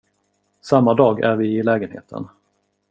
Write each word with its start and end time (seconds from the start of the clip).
Samma 0.61 0.93
dag 0.93 1.19
är 1.19 1.35
vi 1.35 1.57
i 1.57 1.63
lägenheten. 1.63 2.27